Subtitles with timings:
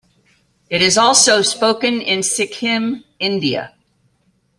[0.67, 3.75] It is also spoken in Sikkim, India.